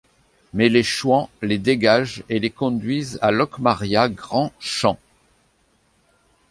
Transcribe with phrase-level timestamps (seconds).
[0.53, 4.97] Mais les Chouans les dégagent et les conduisent à Locmaria-Grand-Champ.